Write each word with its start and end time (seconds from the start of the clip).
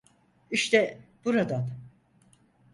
İşte 0.51 0.97
buradan. 1.25 1.69